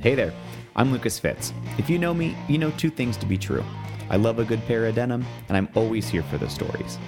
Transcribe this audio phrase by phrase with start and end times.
[0.00, 0.32] Hey there,
[0.76, 1.52] I'm Lucas Fitz.
[1.76, 3.64] If you know me, you know two things to be true.
[4.08, 6.98] I love a good pair of denim, and I'm always here for the stories.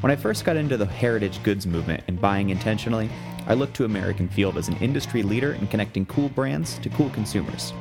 [0.00, 3.10] When I first got into the heritage goods movement and buying intentionally,
[3.48, 7.10] I looked to American Field as an industry leader in connecting cool brands to cool
[7.10, 7.72] consumers.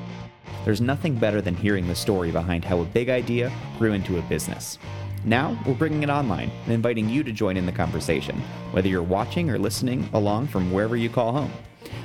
[0.65, 4.23] There's nothing better than hearing the story behind how a big idea grew into a
[4.23, 4.79] business.
[5.25, 8.41] Now, we're bringing it online and inviting you to join in the conversation,
[8.71, 11.51] whether you're watching or listening along from wherever you call home.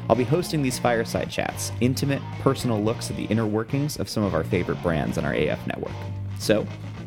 [0.09, 4.23] I'll be hosting these fireside chats, intimate, personal looks at the inner workings of some
[4.23, 5.93] of our favorite brands on our AF network.
[6.39, 6.67] So,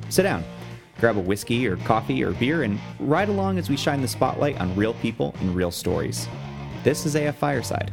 [0.10, 0.44] sit down,
[1.00, 4.60] grab a whiskey or coffee or beer, and ride along as we shine the spotlight
[4.60, 6.28] on real people and real stories.
[6.84, 7.92] This is AF Fireside.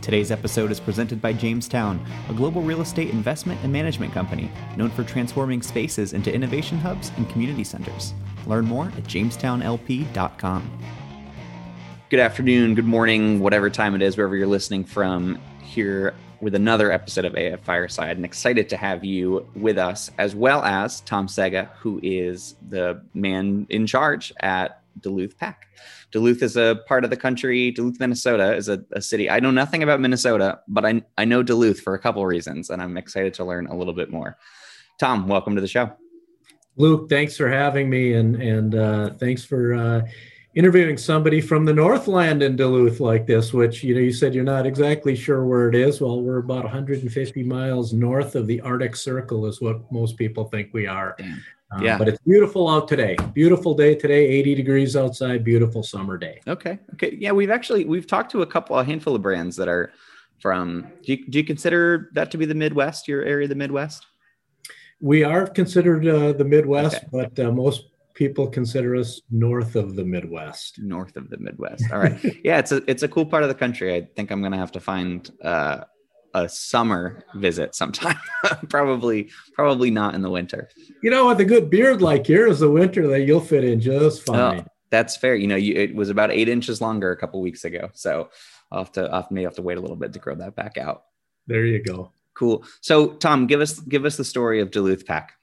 [0.00, 2.00] Today's episode is presented by Jamestown,
[2.30, 7.12] a global real estate investment and management company known for transforming spaces into innovation hubs
[7.16, 8.14] and community centers.
[8.46, 10.78] Learn more at jamestownlp.com.
[12.10, 16.90] Good afternoon, good morning, whatever time it is, wherever you're listening from, here with another
[16.90, 18.16] episode of AF Fireside.
[18.16, 23.02] And excited to have you with us, as well as Tom Sega, who is the
[23.12, 25.68] man in charge at Duluth Pack.
[26.10, 27.72] Duluth is a part of the country.
[27.72, 29.28] Duluth, Minnesota is a, a, city.
[29.28, 32.80] I know nothing about Minnesota, but I, I know Duluth for a couple reasons, and
[32.80, 34.38] I'm excited to learn a little bit more.
[34.98, 35.92] Tom, welcome to the show.
[36.76, 40.08] Luke, thanks for having me, and and uh, thanks for uh,
[40.58, 44.42] interviewing somebody from the Northland in Duluth like this, which you know you said you're
[44.42, 46.00] not exactly sure where it is.
[46.00, 50.70] Well, we're about 150 miles north of the Arctic Circle, is what most people think
[50.72, 51.16] we are.
[51.70, 53.16] Um, yeah, but it's beautiful out today.
[53.34, 54.26] Beautiful day today.
[54.26, 55.44] 80 degrees outside.
[55.44, 56.40] Beautiful summer day.
[56.48, 56.80] Okay.
[56.94, 57.16] Okay.
[57.20, 59.92] Yeah, we've actually we've talked to a couple, a handful of brands that are
[60.40, 60.88] from.
[61.04, 63.06] Do you, do you consider that to be the Midwest?
[63.06, 64.06] Your area, the Midwest?
[65.00, 67.06] We are considered uh, the Midwest, okay.
[67.12, 67.84] but uh, most
[68.18, 70.80] people consider us north of the Midwest.
[70.80, 71.84] North of the Midwest.
[71.92, 72.18] All right.
[72.44, 73.94] yeah, it's a it's a cool part of the country.
[73.94, 75.84] I think I'm gonna have to find uh,
[76.34, 78.18] a summer visit sometime.
[78.68, 80.68] probably probably not in the winter.
[81.00, 84.28] You know, with a good beard like yours, the winter that you'll fit in just
[84.28, 84.60] oh, fine.
[84.60, 85.36] Oh, that's fair.
[85.36, 88.30] You know, you, it was about eight inches longer a couple weeks ago, so
[88.72, 90.76] I'll have to I'll have, have to wait a little bit to grow that back
[90.76, 91.04] out.
[91.46, 92.10] There you go.
[92.34, 92.64] Cool.
[92.80, 95.37] So, Tom, give us give us the story of Duluth Pack.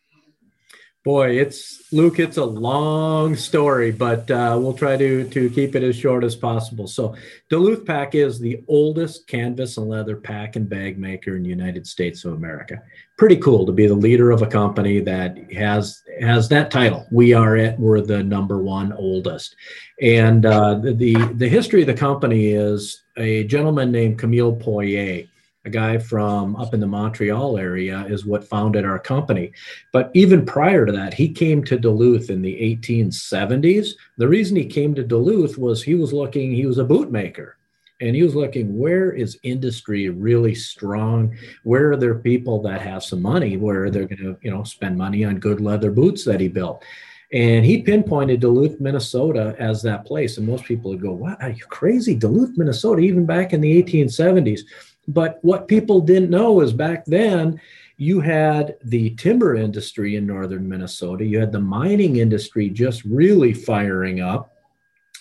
[1.06, 2.18] Boy, it's Luke.
[2.18, 6.36] It's a long story, but uh, we'll try to to keep it as short as
[6.36, 6.88] possible.
[6.88, 7.16] So,
[7.48, 11.86] Duluth Pack is the oldest canvas and leather pack and bag maker in the United
[11.86, 12.82] States of America.
[13.20, 17.06] Pretty cool to be the leader of a company that has has that title.
[17.12, 17.78] We are it.
[17.78, 19.56] We're the number one oldest,
[20.02, 25.28] and uh, the, the history of the company is a gentleman named Camille Poirier
[25.66, 29.52] a guy from up in the Montreal area, is what founded our company.
[29.92, 33.90] But even prior to that, he came to Duluth in the 1870s.
[34.18, 37.54] The reason he came to Duluth was he was looking, he was a bootmaker.
[38.02, 41.36] And he was looking, where is industry really strong?
[41.64, 44.98] Where are there people that have some money where they're going to, you know, spend
[44.98, 46.84] money on good leather boots that he built?
[47.32, 50.38] And he pinpointed Duluth, Minnesota as that place.
[50.38, 52.16] And most people would go, What are you crazy?
[52.16, 54.62] Duluth, Minnesota, even back in the 1870s.
[55.08, 57.60] But what people didn't know is back then,
[57.98, 63.54] you had the timber industry in northern Minnesota, you had the mining industry just really
[63.54, 64.52] firing up.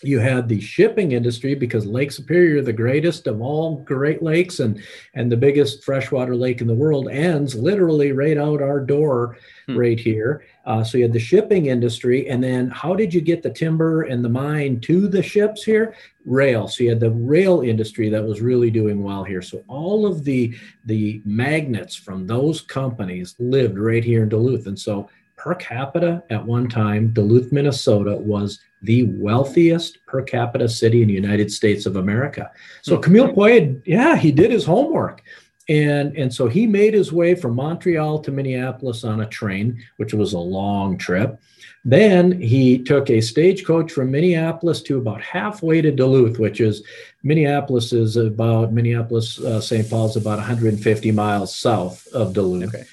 [0.02, 4.82] You had the shipping industry because Lake Superior, the greatest of all Great Lakes and,
[5.14, 9.78] and the biggest freshwater lake in the world, ends literally right out our door hmm.
[9.78, 10.44] right here.
[10.66, 14.02] Uh, so you had the shipping industry, and then how did you get the timber
[14.02, 15.94] and the mine to the ships here?
[16.24, 16.68] Rail.
[16.68, 19.42] So you had the rail industry that was really doing well here.
[19.42, 20.54] So all of the
[20.86, 26.44] the magnets from those companies lived right here in Duluth, and so per capita at
[26.44, 31.96] one time, Duluth, Minnesota was the wealthiest per capita city in the United States of
[31.96, 32.50] America.
[32.82, 33.02] So hmm.
[33.02, 35.22] Camille Poirier, yeah, he did his homework
[35.68, 40.12] and and so he made his way from Montreal to Minneapolis on a train, which
[40.12, 41.40] was a long trip.
[41.86, 46.82] Then he took a stagecoach from Minneapolis to about halfway to Duluth, which is
[47.22, 49.88] Minneapolis is about Minneapolis uh, St.
[49.88, 52.74] Paul's about 150 miles south of Duluth.
[52.74, 52.84] Okay.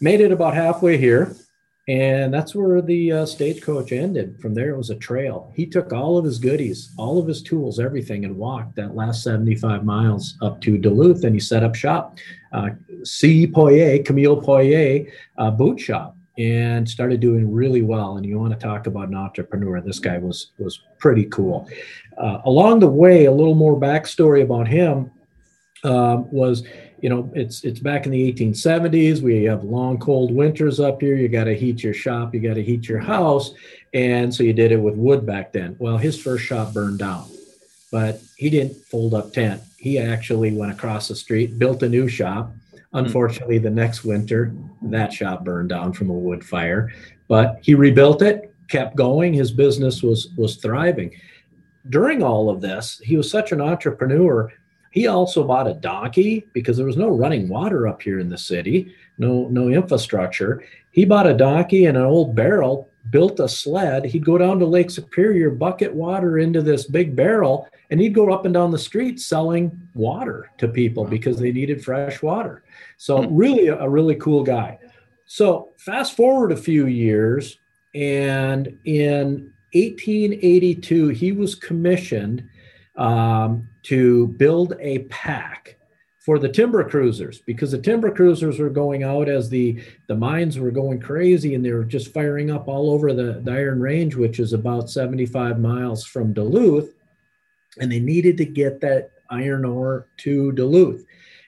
[0.00, 1.34] Made it about halfway here.
[1.88, 4.40] And that's where the uh, stagecoach ended.
[4.40, 5.52] From there, it was a trail.
[5.54, 9.22] He took all of his goodies, all of his tools, everything, and walked that last
[9.22, 11.22] 75 miles up to Duluth.
[11.22, 12.18] And he set up shop,
[12.52, 12.70] uh,
[13.04, 13.46] C.
[13.46, 15.06] Poirier, Camille Poirier
[15.38, 18.16] uh, boot shop, and started doing really well.
[18.16, 19.80] And you want to talk about an entrepreneur?
[19.80, 21.68] This guy was was pretty cool.
[22.18, 25.12] Uh, along the way, a little more backstory about him
[25.84, 26.64] um, was
[27.06, 29.20] you know, it's it's back in the 1870s.
[29.20, 31.14] We have long, cold winters up here.
[31.14, 32.34] You got to heat your shop.
[32.34, 33.54] You got to heat your house,
[33.94, 35.76] and so you did it with wood back then.
[35.78, 37.30] Well, his first shop burned down,
[37.92, 42.08] but he didn't fold up tent he actually went across the street, built a new
[42.08, 42.50] shop.
[42.90, 42.98] Hmm.
[42.98, 44.52] Unfortunately, the next winter,
[44.82, 46.92] that shop burned down from a wood fire,
[47.28, 49.32] but he rebuilt it, kept going.
[49.32, 51.12] His business was was thriving.
[51.88, 54.52] During all of this, he was such an entrepreneur.
[54.96, 58.38] He also bought a donkey because there was no running water up here in the
[58.38, 60.64] city, no no infrastructure.
[60.90, 64.06] He bought a donkey and an old barrel, built a sled.
[64.06, 68.32] He'd go down to Lake Superior, bucket water into this big barrel, and he'd go
[68.32, 72.62] up and down the street selling water to people because they needed fresh water.
[72.96, 73.36] So hmm.
[73.36, 74.78] really a really cool guy.
[75.26, 77.58] So fast forward a few years,
[77.94, 82.48] and in 1882 he was commissioned
[82.96, 85.76] um, to build a pack
[86.26, 90.58] for the timber cruisers because the timber cruisers were going out as the the mines
[90.58, 94.16] were going crazy and they were just firing up all over the, the iron range
[94.16, 96.92] which is about 75 miles from duluth.
[97.78, 101.04] And they needed to get that iron ore to duluth.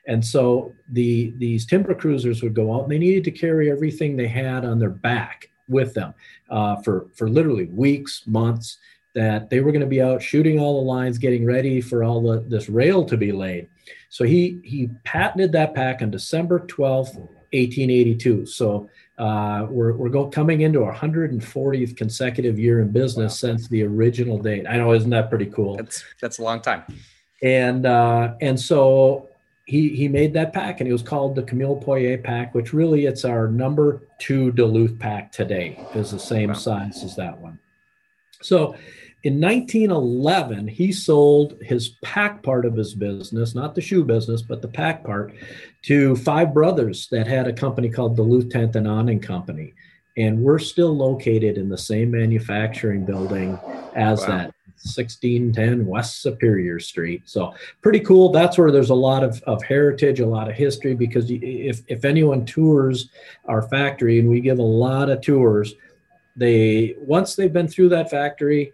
[0.07, 4.17] And so the these timber cruisers would go out and they needed to carry everything
[4.17, 6.15] they had on their back with them
[6.51, 8.79] uh, for for literally weeks months
[9.19, 12.23] that they were going to be out shooting all the lines getting ready for all
[12.23, 13.69] the, this rail to be laid
[14.09, 17.17] so he he patented that pack on December 12th,
[17.53, 18.47] 1882.
[18.47, 18.89] So
[19.19, 23.51] uh, we're we're go, coming into our 140th consecutive year in business wow.
[23.51, 24.67] since the original date.
[24.69, 25.77] I know, isn't that pretty cool?
[25.77, 26.85] That's that's a long time.
[27.43, 29.29] And uh, and so
[29.67, 33.05] he he made that pack, and it was called the Camille Poirier pack, which really
[33.05, 35.87] it's our number two Duluth pack today.
[35.95, 36.55] is the same wow.
[36.55, 37.59] size as that one.
[38.41, 38.77] So
[39.25, 44.63] in 1911, he sold his pack part of his business, not the shoe business, but
[44.63, 45.35] the pack part,
[45.83, 49.75] to five brothers that had a company called Duluth Tent and Company.
[50.17, 53.59] And we're still located in the same manufacturing building
[53.95, 54.27] as wow.
[54.27, 57.23] that 1610 West Superior Street.
[57.25, 58.31] So pretty cool.
[58.31, 62.05] That's where there's a lot of, of heritage, a lot of history, because if, if
[62.05, 63.11] anyone tours
[63.47, 65.75] our factory, and we give a lot of tours,
[66.37, 68.73] they once they've been through that factory,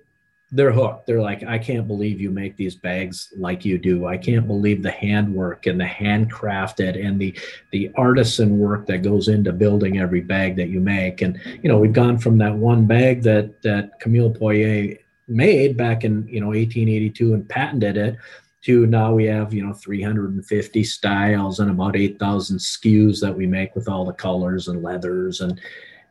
[0.54, 1.06] they're hooked.
[1.06, 4.06] They're like, I can't believe you make these bags like you do.
[4.06, 7.36] I can't believe the handwork and the handcrafted and the
[7.72, 11.22] the artisan work that goes into building every bag that you make.
[11.22, 14.96] And you know, we've gone from that one bag that that Camille Poirier
[15.26, 18.16] made back in you know 1882 and patented it
[18.62, 23.74] to now we have you know 350 styles and about 8,000 SKUs that we make
[23.74, 25.60] with all the colors and leathers and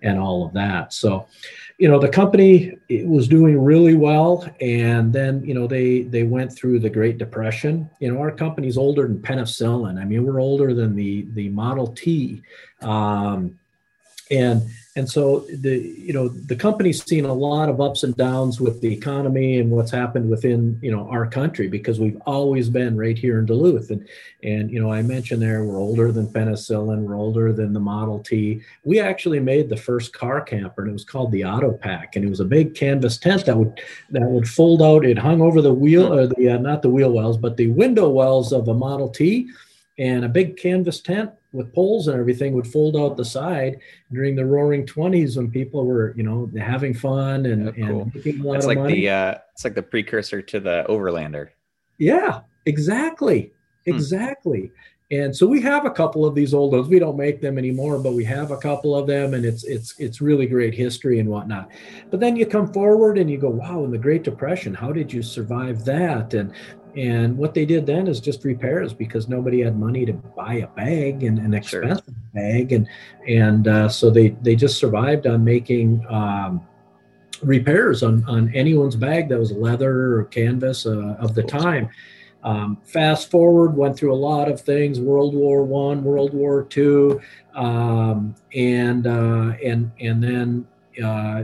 [0.03, 0.93] and all of that.
[0.93, 1.27] So
[1.79, 6.53] you know the company was doing really well and then you know they they went
[6.53, 7.89] through the great depression.
[7.99, 9.99] You know our company's older than penicillin.
[9.99, 12.43] I mean we're older than the the model t.
[12.81, 13.59] Um,
[14.29, 14.61] and
[14.95, 18.79] and so the you know the company's seen a lot of ups and downs with
[18.81, 23.17] the economy and what's happened within you know our country because we've always been right
[23.17, 23.89] here in Duluth.
[23.89, 24.07] And
[24.43, 28.19] and you know I mentioned there we're older than penicillin we're older than the Model
[28.19, 28.61] T.
[28.83, 32.15] We actually made the first car camper and it was called the Auto Pack.
[32.15, 33.81] And it was a big canvas tent that would
[34.11, 35.05] that would fold out.
[35.05, 38.09] It hung over the wheel or the uh, not the wheel wells but the window
[38.09, 39.49] wells of a Model T
[39.97, 43.79] and a big canvas tent with poles and everything would fold out the side
[44.11, 48.01] during the roaring 20s when people were you know having fun and, oh, cool.
[48.01, 48.95] and making a lot it's of like money.
[48.95, 51.49] the uh it's like the precursor to the overlander
[51.99, 53.53] yeah exactly
[53.85, 53.93] hmm.
[53.93, 54.71] exactly
[55.11, 55.15] hmm.
[55.15, 57.99] and so we have a couple of these old ones we don't make them anymore
[57.99, 61.29] but we have a couple of them and it's it's it's really great history and
[61.29, 61.69] whatnot
[62.09, 65.13] but then you come forward and you go wow in the great depression how did
[65.13, 66.51] you survive that and
[66.95, 70.67] and what they did then is just repairs because nobody had money to buy a
[70.67, 72.15] bag and an expensive sure.
[72.33, 72.87] bag, and
[73.27, 76.61] and uh, so they they just survived on making um,
[77.41, 81.89] repairs on on anyone's bag that was leather or canvas uh, of the time.
[82.43, 87.21] Um, fast forward, went through a lot of things: World War One, World War Two,
[87.55, 90.67] um, and uh, and and then
[91.03, 91.43] uh,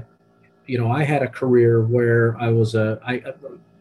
[0.68, 3.24] you know I had a career where I was a I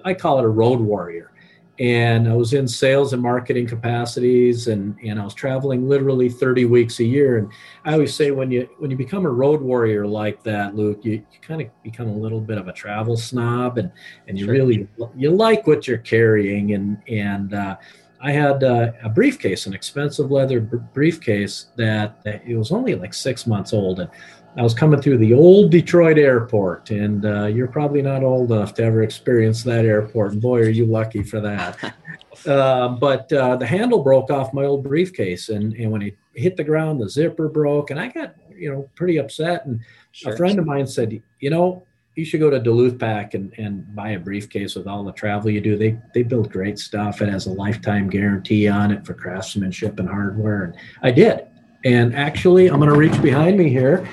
[0.02, 1.32] I call it a road warrior
[1.80, 6.64] and I was in sales and marketing capacities and and I was traveling literally 30
[6.64, 7.38] weeks a year.
[7.38, 7.52] And
[7.84, 11.12] I always say when you when you become a road warrior like that Luke you,
[11.12, 13.92] you kind of become a little bit of a travel snob and
[14.26, 14.54] and you sure.
[14.54, 16.72] really you like what you're carrying.
[16.72, 17.76] And and uh,
[18.20, 23.14] I had uh, a briefcase an expensive leather briefcase that, that it was only like
[23.14, 24.00] six months old.
[24.00, 24.10] And
[24.56, 28.74] I was coming through the old Detroit airport, and uh, you're probably not old enough
[28.74, 30.32] to ever experience that airport.
[30.32, 31.94] And boy, are you lucky for that.
[32.46, 36.56] uh, but uh, the handle broke off my old briefcase, and, and when it hit
[36.56, 39.66] the ground, the zipper broke, and I got you know pretty upset.
[39.66, 39.80] And
[40.12, 40.32] sure.
[40.32, 41.84] a friend of mine said, you know,
[42.16, 45.50] you should go to Duluth Pack and, and buy a briefcase with all the travel
[45.50, 45.76] you do.
[45.76, 47.22] They they build great stuff.
[47.22, 50.64] It has a lifetime guarantee on it for craftsmanship and hardware.
[50.64, 51.46] And I did.
[51.84, 54.08] And actually, I'm going to reach behind me here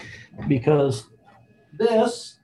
[0.48, 1.06] because
[1.78, 2.40] this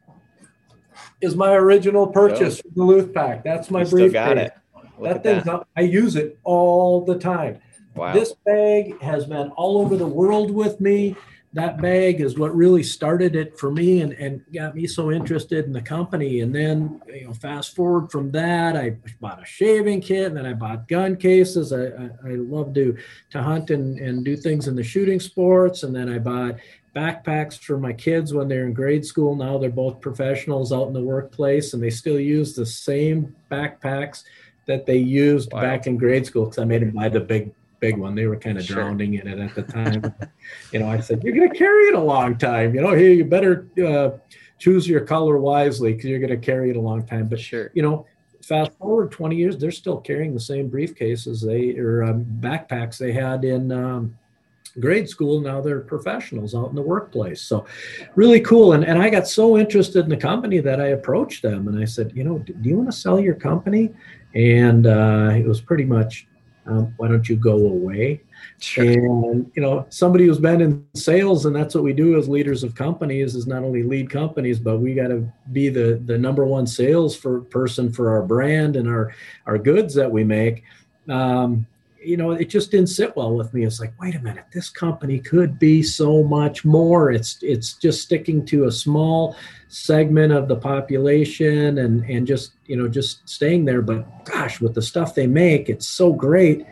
[1.22, 3.44] is my original purchase from Duluth Pack.
[3.44, 4.54] That's my You still got it.
[4.76, 5.52] Look that at thing's that.
[5.52, 7.60] not- I use it all the time.
[7.96, 8.14] Wow.
[8.14, 11.16] This bag has been all over the world with me.
[11.54, 15.66] That bag is what really started it for me and, and got me so interested
[15.66, 16.40] in the company.
[16.40, 20.46] And then, you know, fast forward from that, I bought a shaving kit and then
[20.46, 21.74] I bought gun cases.
[21.74, 22.96] I, I, I love to,
[23.32, 25.84] to hunt and, and do things in the shooting sports.
[25.84, 26.56] And then I bought
[26.96, 29.36] backpacks for my kids when they're in grade school.
[29.36, 34.24] Now they're both professionals out in the workplace and they still use the same backpacks
[34.68, 35.62] that they used Wow.
[35.62, 38.14] back in grade school because I made them buy the big big one.
[38.14, 38.76] They were kind of Sure.
[38.76, 40.14] drowning in it at the time.
[40.72, 42.76] you know, I said, "You're going to carry it a long time.
[42.76, 44.12] You know, here you better uh,
[44.60, 47.72] choose your color wisely because you're going to carry it a long time." But sure.
[47.74, 48.06] you know,
[48.44, 53.14] fast forward 20 years, they're still carrying the same briefcases they or um, backpacks they
[53.14, 54.16] had in um,
[54.80, 55.42] grade school.
[55.42, 57.42] Now they're professionals out in the workplace.
[57.42, 57.66] So
[58.16, 58.74] really cool.
[58.74, 61.86] And, and I got so interested in the company that I approached them and I
[61.86, 63.92] said, you know, do you want to sell your company?
[64.34, 66.28] And uh, it was pretty much,
[66.66, 68.22] um, why don't you go away?
[68.60, 68.84] Sure.
[68.86, 72.64] And you know, somebody who's been in sales, and that's what we do as leaders
[72.64, 76.46] of companies, is not only lead companies, but we got to be the the number
[76.46, 79.14] one sales for person for our brand and our
[79.48, 80.64] our goods that we make.
[81.10, 81.66] Um,
[82.04, 83.64] you know, it just didn't sit well with me.
[83.64, 87.12] It's like, wait a minute, this company could be so much more.
[87.12, 89.36] It's it's just sticking to a small
[89.68, 93.82] segment of the population and and just you know just staying there.
[93.82, 96.66] But gosh, with the stuff they make, it's so great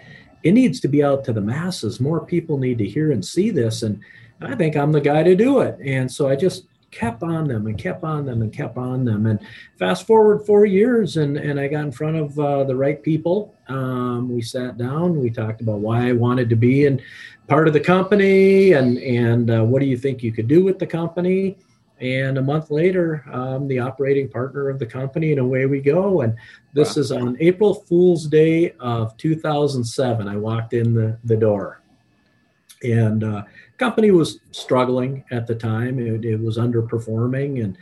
[0.43, 1.99] it needs to be out to the masses.
[1.99, 3.83] More people need to hear and see this.
[3.83, 4.01] And
[4.41, 5.77] I think I'm the guy to do it.
[5.83, 9.25] And so I just kept on them and kept on them and kept on them.
[9.25, 9.39] And
[9.77, 13.55] fast forward four years, and, and I got in front of uh, the right people.
[13.67, 17.01] Um, we sat down, we talked about why I wanted to be in
[17.47, 20.79] part of the company and, and uh, what do you think you could do with
[20.79, 21.57] the company.
[21.99, 26.21] And a month later, I'm the operating partner of the company, and away we go.
[26.21, 26.33] And
[26.73, 27.01] this Wow.
[27.01, 30.27] is on April Fool's Day of 2007.
[30.27, 31.81] I walked in the, the door,
[32.83, 33.43] and uh,
[33.79, 35.99] company was struggling at the time.
[35.99, 37.77] It, it was underperforming, and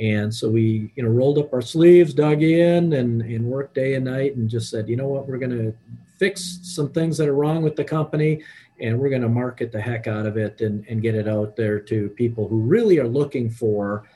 [0.00, 3.94] and so we you know rolled up our sleeves, dug in, and and worked day
[3.94, 5.74] and night, and just said, you know what, we're going to
[6.18, 8.42] fix some things that are wrong with the company
[8.82, 11.56] and we're going to market the heck out of it and, and get it out
[11.56, 14.08] there to people who really are looking for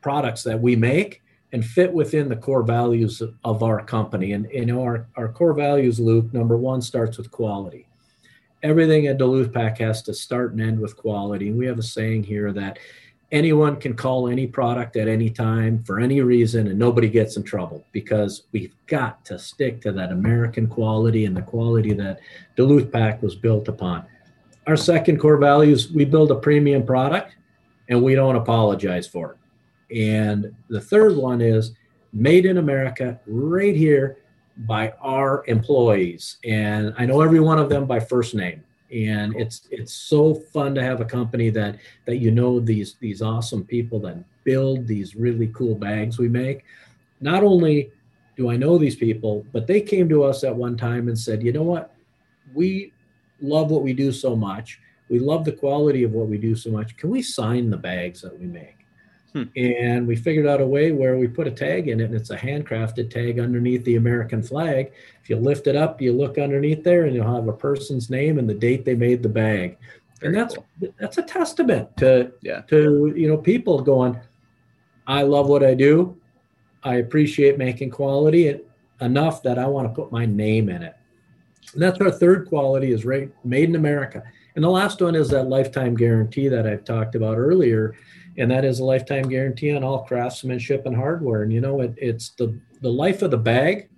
[0.00, 1.22] products that we make
[1.52, 4.32] and fit within the core values of, our company.
[4.32, 7.87] And you know, our, our core values, Luke, number one starts with quality.
[8.62, 11.48] Everything at Duluth Pack has to start and end with quality.
[11.48, 12.78] And we have a saying here that
[13.30, 17.42] anyone can call any product at any time for any reason and nobody gets in
[17.42, 22.20] trouble because we've got to stick to that American quality and the quality that
[22.56, 24.04] Duluth Pack was built upon.
[24.66, 27.36] Our second core value is we build a premium product
[27.88, 29.32] and we don't apologize for
[29.90, 29.98] it.
[29.98, 31.72] And the third one is
[32.12, 34.18] made in America right here
[34.58, 36.38] by our employees.
[36.44, 38.64] And I know every one of them by first name.
[38.90, 43.20] And it's it's so fun to have a company that that you know these these
[43.20, 46.64] awesome people that build these really cool bags we make.
[47.20, 47.92] Not only
[48.36, 51.42] do I know these people, but they came to us at one time and said,
[51.42, 51.94] you know what?
[52.54, 52.92] We
[53.42, 54.80] love what we do so much.
[55.10, 56.96] We love the quality of what we do so much.
[56.96, 58.77] Can we sign the bags that we make?
[59.44, 59.58] Hmm.
[59.58, 62.30] And we figured out a way where we put a tag in it, and it's
[62.30, 64.92] a handcrafted tag underneath the American flag.
[65.22, 68.38] If you lift it up, you look underneath there, and you'll have a person's name
[68.38, 69.76] and the date they made the bag.
[70.20, 70.66] Very and that's cool.
[70.98, 72.62] that's a testament to Yeah.
[72.62, 74.18] to you know people going,
[75.06, 76.16] I love what I do.
[76.82, 78.60] I appreciate making quality
[79.00, 80.94] enough that I want to put my name in it.
[81.74, 84.22] And that's our third quality is right made in America.
[84.54, 87.94] And the last one is that lifetime guarantee that I've talked about earlier.
[88.38, 91.42] And that is a lifetime guarantee on all craftsmanship and hardware.
[91.42, 93.88] And you know, it, it's the, the life of the bag,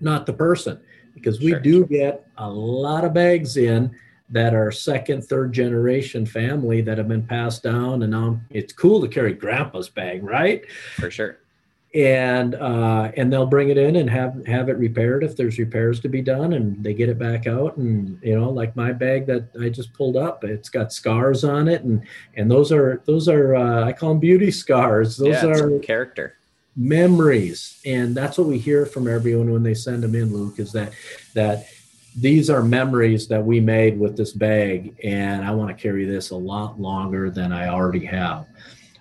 [0.00, 0.80] not the person,
[1.14, 1.60] because we Sure.
[1.60, 3.94] do get a lot of bags in
[4.28, 8.02] that are second, third generation family that have been passed down.
[8.02, 10.62] And now it's cool to carry grandpa's bag, right?
[10.96, 11.38] For sure.
[11.96, 15.98] And uh, and they'll bring it in and have have it repaired if there's repairs
[16.00, 17.78] to be done, and they get it back out.
[17.78, 21.68] And you know, like my bag that I just pulled up, it's got scars on
[21.68, 22.02] it, and
[22.34, 25.16] and those are those are uh, I call them beauty scars.
[25.16, 26.36] Those yeah, are character.
[26.76, 30.34] memories, and that's what we hear from everyone when they send them in.
[30.34, 30.92] Luke is that
[31.32, 31.66] that
[32.14, 36.28] these are memories that we made with this bag, and I want to carry this
[36.28, 38.46] a lot longer than I already have.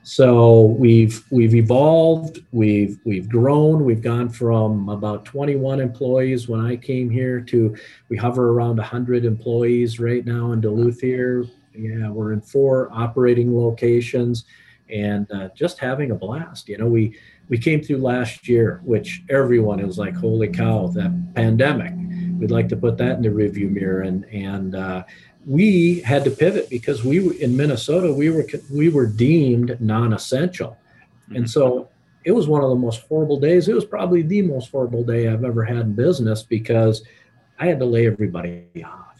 [0.06, 6.76] So we've we've evolved, we've we've grown, we've gone from about 21 employees when I
[6.76, 7.76] came here to
[8.10, 11.48] we hover around 100 employees right now in Duluth here.
[11.74, 14.46] Yeah, we're in four operating locations
[14.90, 16.70] and uh, just having a blast.
[16.70, 17.18] You know, we
[17.50, 21.94] we came through last year, which everyone was like, "Holy cow, that pandemic!"
[22.40, 25.04] We'd like to put that in the review mirror, and and uh,
[25.46, 30.78] we had to pivot because we in Minnesota we were we were deemed non-essential,
[31.25, 31.36] mm-hmm.
[31.38, 31.90] and so
[32.24, 33.68] it was one of the most horrible days.
[33.68, 37.04] It was probably the most horrible day I've ever had in business because
[37.60, 39.16] I had to lay everybody off.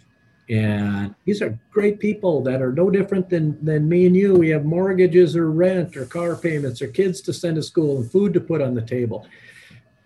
[0.50, 4.36] And these are great people that are no different than than me and you.
[4.36, 8.12] We have mortgages or rent or car payments or kids to send to school and
[8.12, 9.28] food to put on the table.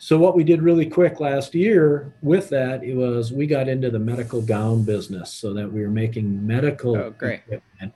[0.02, 3.92] So what we did really quick last year with that it was we got into
[3.92, 7.94] the medical gown business so that we were making medical oh, equipment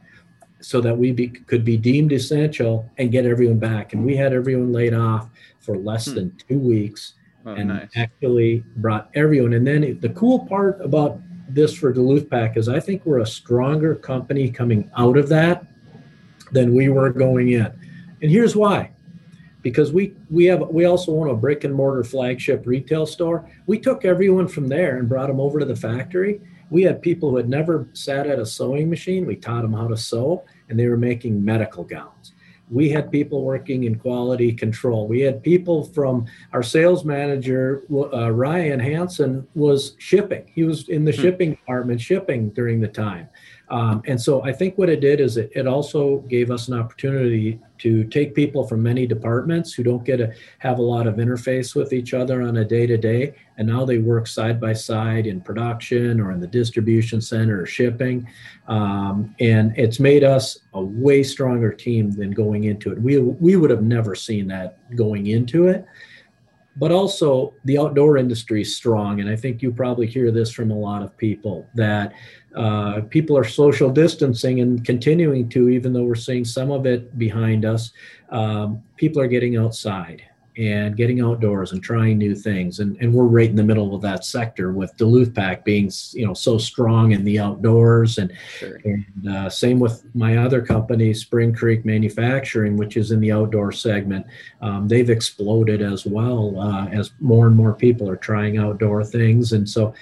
[0.59, 3.93] so that we be, could be deemed essential and get everyone back.
[3.93, 5.29] And we had everyone laid off
[5.59, 6.15] for less hmm.
[6.15, 7.13] than two weeks
[7.45, 7.89] oh, and nice.
[7.95, 9.53] actually brought everyone.
[9.53, 13.25] And then the cool part about this for Duluth Pack is I think we're a
[13.25, 15.67] stronger company coming out of that
[16.51, 17.71] than we were going in.
[18.21, 18.92] And here's why
[19.63, 23.49] because we we have we also own a brick and mortar flagship retail store.
[23.65, 26.41] We took everyone from there and brought them over to the factory.
[26.69, 29.25] We had people who had never sat at a sewing machine.
[29.25, 32.33] We taught them how to sew, and they were making medical gowns.
[32.69, 35.07] We had people working in quality control.
[35.07, 40.49] We had people from our sales manager, uh, Ryan Hanson, was shipping.
[40.53, 41.21] He was in the hmm.
[41.21, 43.29] shipping department shipping during the time.
[43.73, 46.75] Um, and so I think what it did is it, it, also gave us an
[46.75, 51.15] opportunity to take people from many departments who don't get to have a lot of
[51.15, 53.33] interface with each other on a day to day.
[53.57, 57.65] And now they work side by side in production or in the distribution center or
[57.65, 58.27] shipping.
[58.67, 63.01] Um, and it's made us a way stronger team than going into it.
[63.01, 65.83] We, we would have never seen that going into it
[66.75, 70.71] but also the outdoor industry is strong and i think you probably hear this from
[70.71, 72.13] a lot of people that
[72.55, 77.17] uh, people are social distancing and continuing to, even though we're seeing some of it
[77.17, 77.91] behind us.
[78.29, 80.23] Um, people are getting outside
[80.57, 84.01] and getting outdoors and trying new things, and, and we're right in the middle of
[84.01, 88.79] that sector with Duluth Pack being, you know, so strong in the outdoors, and, sure.
[88.85, 93.71] and uh, same with my other company, Spring Creek Manufacturing, which is in the outdoor
[93.71, 94.25] segment.
[94.61, 99.53] Um, they've exploded as well uh, as more and more people are trying outdoor things,
[99.53, 99.93] and so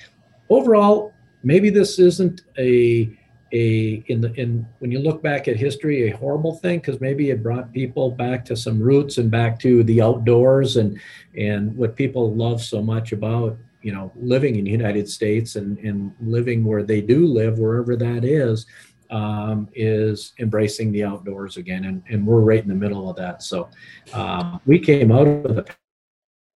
[0.49, 3.17] overall maybe this isn't a
[3.53, 7.29] a in the in when you look back at history a horrible thing because maybe
[7.31, 10.99] it brought people back to some roots and back to the outdoors and
[11.37, 15.77] and what people love so much about you know living in the united states and
[15.79, 18.65] and living where they do live wherever that is
[19.11, 21.85] um, is embracing the outdoors again.
[21.85, 23.43] And, and we're right in the middle of that.
[23.43, 23.69] So
[24.13, 25.65] um, we came out of the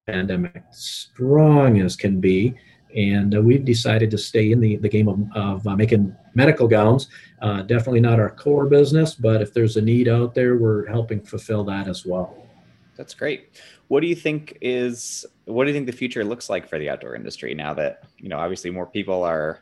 [0.07, 2.55] pandemic strong as can be
[2.95, 6.67] and uh, we've decided to stay in the, the game of, of uh, making medical
[6.67, 7.09] gowns.
[7.41, 11.21] Uh, definitely not our core business, but if there's a need out there, we're helping
[11.21, 12.47] fulfill that as well.
[12.95, 13.61] That's great.
[13.89, 16.89] What do you think is what do you think the future looks like for the
[16.89, 19.59] outdoor industry now that you know obviously more people are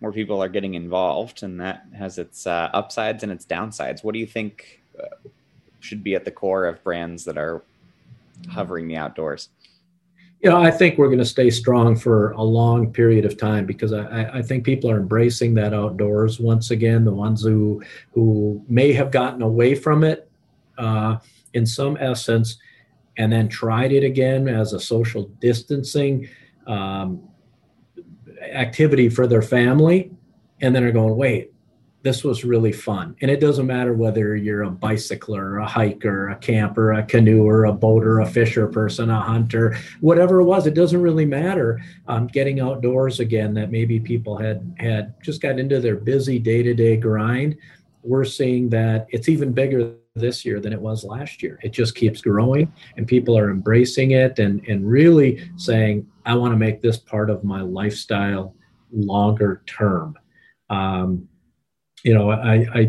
[0.00, 4.02] more people are getting involved and that has its uh, upsides and its downsides.
[4.02, 5.28] What do you think uh,
[5.80, 7.62] should be at the core of brands that are
[8.50, 9.50] hovering the outdoors?
[10.44, 13.64] You know, I think we're going to stay strong for a long period of time
[13.64, 17.06] because I, I think people are embracing that outdoors once again.
[17.06, 20.30] The ones who who may have gotten away from it
[20.76, 21.16] uh,
[21.54, 22.58] in some essence,
[23.16, 26.28] and then tried it again as a social distancing
[26.66, 27.26] um,
[28.42, 30.10] activity for their family,
[30.60, 31.53] and then are going, wait,
[32.04, 33.16] this was really fun.
[33.22, 37.72] And it doesn't matter whether you're a bicycler, a hiker, a camper, a canoeer, a
[37.72, 41.80] boater, a fisher person, a hunter, whatever it was, it doesn't really matter.
[42.06, 46.98] Um, getting outdoors again, that maybe people had had just got into their busy day-to-day
[46.98, 47.56] grind.
[48.02, 51.58] We're seeing that it's even bigger this year than it was last year.
[51.62, 56.52] It just keeps growing and people are embracing it and, and really saying, I want
[56.52, 58.54] to make this part of my lifestyle
[58.92, 60.18] longer term.
[60.68, 61.28] Um,
[62.04, 62.84] you know, I, I,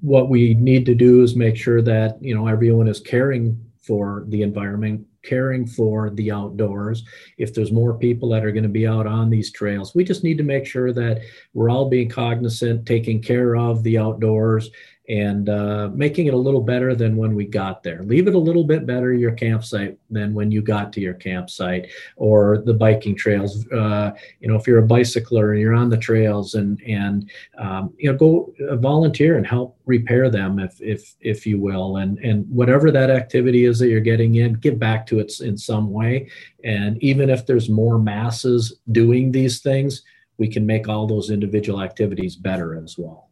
[0.00, 4.24] what we need to do is make sure that you know everyone is caring for
[4.28, 7.04] the environment, caring for the outdoors.
[7.36, 10.22] If there's more people that are going to be out on these trails, we just
[10.22, 14.70] need to make sure that we're all being cognizant, taking care of the outdoors,
[15.08, 18.02] and uh, making it a little better than when we got there.
[18.04, 21.90] Leave it a little bit better your campsite than when you got to your campsite
[22.16, 23.66] or the biking trails.
[23.70, 27.92] Uh, you know, if you're a bicycler and you're on the trails and and um,
[27.98, 32.18] you know go uh, volunteer and help repair them if if if you will, and
[32.20, 35.90] and whatever that activity is that you're getting in, give back to it in some
[35.90, 36.28] way.
[36.64, 40.02] And even if there's more masses doing these things,
[40.38, 43.28] we can make all those individual activities better as well.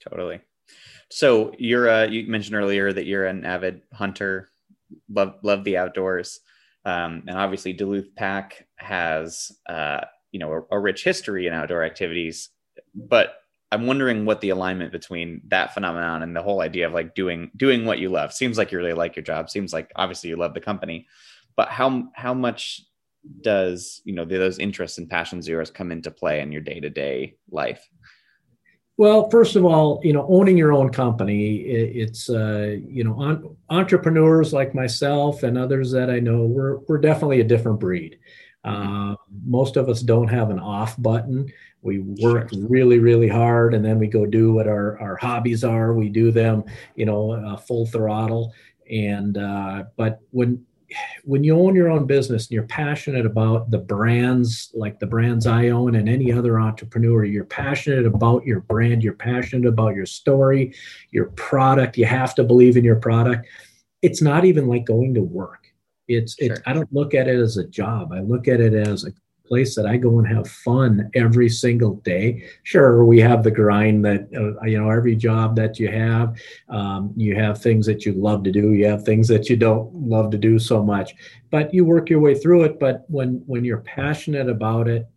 [0.00, 0.40] Totally.
[1.10, 4.50] So you're uh, you mentioned earlier that you're an avid hunter,
[5.08, 6.40] love love the outdoors,
[6.84, 11.82] um, and obviously Duluth Pack has uh, you know a, a rich history in outdoor
[11.82, 12.50] activities.
[12.94, 13.36] But
[13.72, 17.50] I'm wondering what the alignment between that phenomenon and the whole idea of like doing
[17.56, 18.32] doing what you love.
[18.32, 19.48] Seems like you really like your job.
[19.50, 21.06] Seems like obviously you love the company,
[21.56, 22.82] but how how much
[23.40, 26.80] does you know those interests and passions of yours come into play in your day
[26.80, 27.88] to day life?
[28.98, 33.56] Well, first of all, you know, owning your own company, it's uh, you know, on,
[33.70, 38.18] entrepreneurs like myself and others that I know, we're we're definitely a different breed.
[38.64, 39.14] Uh,
[39.46, 41.48] most of us don't have an off button.
[41.82, 42.66] We work sure.
[42.68, 45.94] really, really hard, and then we go do what our our hobbies are.
[45.94, 46.64] We do them,
[46.96, 48.52] you know, uh, full throttle.
[48.90, 50.66] And uh, but when
[51.24, 55.46] when you own your own business and you're passionate about the brands like the brands
[55.46, 60.06] I own and any other entrepreneur, you're passionate about your brand, you're passionate about your
[60.06, 60.74] story,
[61.10, 63.46] your product, you have to believe in your product.
[64.00, 65.66] It's not even like going to work.
[66.06, 66.54] It's sure.
[66.54, 68.12] it, I don't look at it as a job.
[68.12, 69.12] I look at it as a
[69.48, 72.44] place that I go and have fun every single day.
[72.62, 76.36] Sure, we have the grind that uh, you know every job that you have,
[76.68, 79.92] um, you have things that you love to do, you have things that you don't
[79.94, 81.14] love to do so much,
[81.50, 82.78] but you work your way through it.
[82.78, 85.08] But when when you're passionate about it,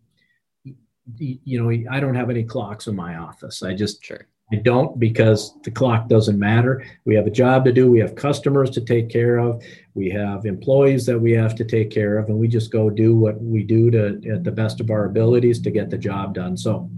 [1.18, 3.62] you, know I don't have any clocks in my office.
[3.62, 4.26] I just sure.
[4.50, 6.84] I don't because the clock doesn't matter.
[7.06, 7.90] We have a job to do.
[7.90, 9.62] We have customers to take care of.
[9.94, 13.16] We have employees that we have to take care of, and we just go do
[13.16, 16.56] what we do to at the best of our abilities to get the job done.
[16.56, 16.90] So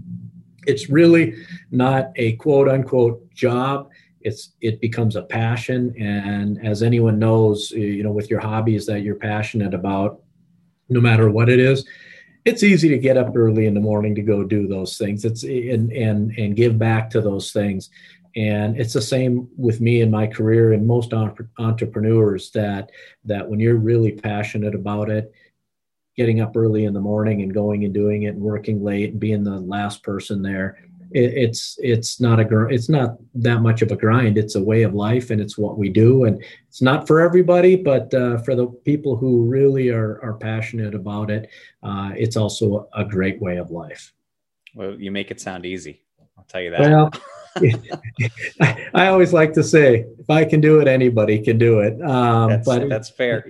[0.67, 1.35] it's really
[1.71, 3.89] not a quote unquote job.
[4.21, 9.01] It's it becomes a passion, and as anyone knows, you know, with your hobbies that
[9.01, 10.21] you're passionate about,
[10.89, 11.85] no matter what it is,
[12.45, 15.25] it's easy to get up early in the morning to go do those things.
[15.25, 17.89] It's and and and give back to those things.
[18.35, 22.91] And it's the same with me in my career and most entrepreneurs that
[23.23, 25.33] that when you're really passionate about it
[26.15, 29.19] getting up early in the morning and going and doing it and working late and
[29.19, 30.77] being the last person there
[31.15, 34.37] it, it's it's not a it's not that much of a grind.
[34.37, 36.25] It's a way of life, and it's what we do.
[36.25, 40.93] And it's not for everybody, but uh, for the people who really are are passionate
[40.93, 41.49] about it,
[41.83, 44.11] uh, it's also a great way of life.
[44.75, 46.03] Well, you make it sound easy.
[46.37, 46.81] I'll tell you that.
[46.81, 47.11] Well,
[48.93, 52.01] I always like to say, if I can do it, anybody can do it.
[52.01, 53.47] Um, that's, but that's fair.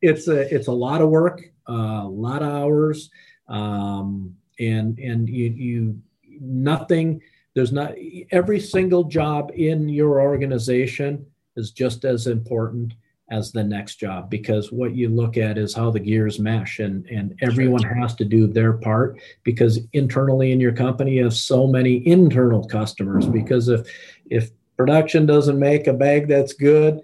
[0.00, 3.10] it's a it's a lot of work, uh, a lot of hours,
[3.48, 6.02] um, and and you you
[6.40, 7.20] nothing.
[7.54, 7.94] There's not
[8.30, 12.94] every single job in your organization is just as important
[13.30, 17.06] as the next job because what you look at is how the gears mesh and
[17.06, 21.66] and everyone has to do their part because internally in your company you have so
[21.66, 23.88] many internal customers because if
[24.28, 27.00] if production doesn't make a bag that's good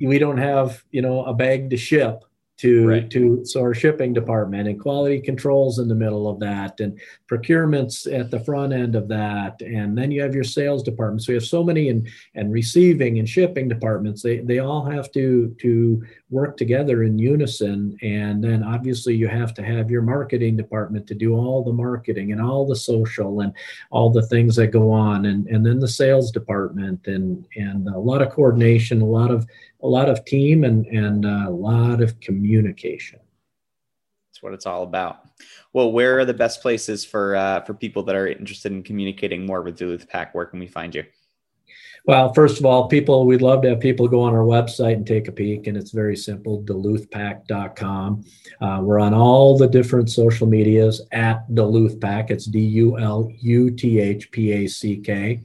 [0.00, 2.24] we don't have you know a bag to ship
[2.58, 3.10] to right.
[3.10, 8.12] to so our shipping department and quality controls in the middle of that and procurements
[8.12, 9.60] at the front end of that.
[9.62, 11.22] And then you have your sales department.
[11.22, 15.10] So you have so many and and receiving and shipping departments they they all have
[15.12, 17.96] to to work together in unison.
[18.02, 22.32] And then obviously you have to have your marketing department to do all the marketing
[22.32, 23.52] and all the social and
[23.90, 25.26] all the things that go on.
[25.26, 29.46] And and then the sales department and and a lot of coordination a lot of
[29.82, 33.20] a lot of team and and a lot of communication.
[34.28, 35.20] That's what it's all about.
[35.72, 39.46] Well, where are the best places for uh, for people that are interested in communicating
[39.46, 40.34] more with Duluth Pack?
[40.34, 41.04] Where can we find you?
[42.04, 45.06] Well, first of all, people, we'd love to have people go on our website and
[45.06, 48.24] take a peek, and it's very simple duluthpack.com.
[48.62, 52.30] Uh, we're on all the different social medias at Duluth Pack.
[52.30, 55.42] It's D U L U T H P A C K.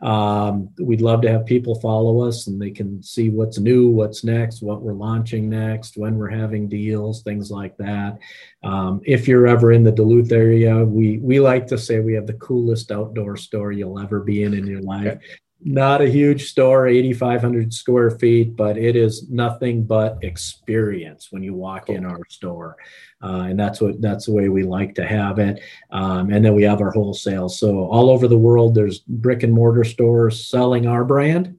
[0.00, 4.24] Um, we'd love to have people follow us and they can see what's new, what's
[4.24, 8.18] next, what we're launching next, when we're having deals, things like that.
[8.62, 12.26] Um, if you're ever in the Duluth area, we we like to say we have
[12.26, 15.18] the coolest outdoor store you'll ever be in in your life.
[15.66, 21.54] Not a huge store, 8,500 square feet, but it is nothing but experience when you
[21.54, 21.96] walk cool.
[21.96, 22.76] in our store.
[23.22, 25.62] Uh, and that's what that's the way we like to have it.
[25.90, 27.48] Um, and then we have our wholesale.
[27.48, 31.56] So all over the world, there's brick and mortar stores selling our brand,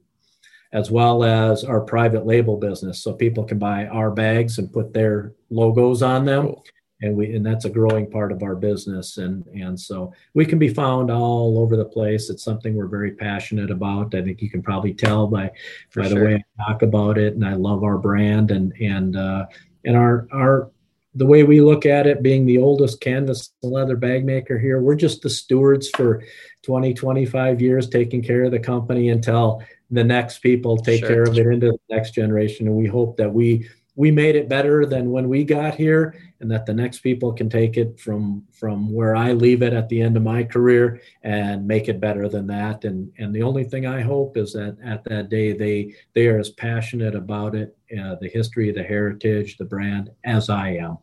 [0.72, 3.02] as well as our private label business.
[3.02, 6.44] So people can buy our bags and put their logos on them.
[6.44, 6.64] Cool
[7.02, 10.58] and we and that's a growing part of our business and and so we can
[10.58, 14.50] be found all over the place it's something we're very passionate about i think you
[14.50, 15.50] can probably tell by
[15.90, 16.18] For by sure.
[16.18, 19.46] the way i talk about it and i love our brand and and uh
[19.84, 20.70] and our our
[21.14, 24.94] the way we look at it being the oldest canvas leather bag maker here we're
[24.94, 26.22] just the stewards for
[26.62, 31.08] 20 25 years taking care of the company until the next people take sure.
[31.08, 34.48] care of it into the next generation and we hope that we we made it
[34.48, 38.42] better than when we got here and that the next people can take it from
[38.52, 42.28] from where i leave it at the end of my career and make it better
[42.28, 42.84] than that.
[42.84, 46.38] And and the only thing i hope is that at that day they they are
[46.38, 50.98] as passionate about it uh, the history the heritage the brand as i am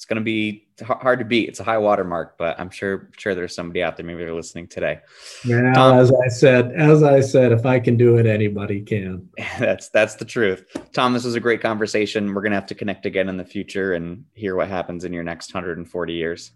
[0.00, 1.50] it's going to be hard to beat.
[1.50, 4.66] It's a high watermark, but I'm sure sure there's somebody out there maybe they're listening
[4.66, 5.00] today.
[5.44, 9.28] Yeah, Tom, as I said, as I said, if I can do it, anybody can.
[9.58, 10.64] That's that's the truth.
[10.94, 12.32] Tom, this was a great conversation.
[12.32, 15.12] We're going to have to connect again in the future and hear what happens in
[15.12, 16.52] your next 140 years.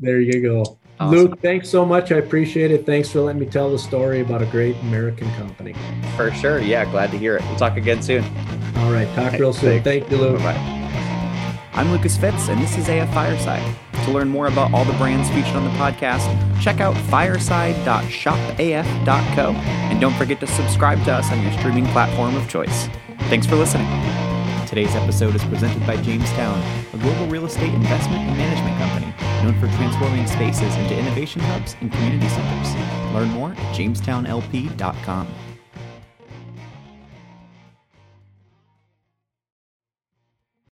[0.00, 0.78] There you go.
[0.98, 1.18] Awesome.
[1.18, 2.12] Luke, thanks so much.
[2.12, 2.86] I appreciate it.
[2.86, 5.74] Thanks for letting me tell the story about a great American company.
[6.16, 6.60] For sure.
[6.60, 7.42] Yeah, glad to hear it.
[7.42, 8.24] We'll talk again soon.
[8.78, 9.06] All right.
[9.14, 9.82] Talk real soon.
[9.82, 10.38] Thank you, Luke.
[10.38, 10.85] Bye-bye.
[11.76, 13.62] I'm Lucas Fitz, and this is AF Fireside.
[14.06, 16.26] To learn more about all the brands featured on the podcast,
[16.58, 22.48] check out fireside.shopaf.co, and don't forget to subscribe to us on your streaming platform of
[22.48, 22.88] choice.
[23.28, 23.86] Thanks for listening.
[24.66, 26.58] Today's episode is presented by Jamestown,
[26.94, 29.12] a global real estate investment and management company
[29.44, 32.74] known for transforming spaces into innovation hubs and community centers.
[33.12, 35.28] Learn more at jamestownlp.com.